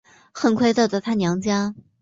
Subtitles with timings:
[0.31, 1.75] 很快到达她娘家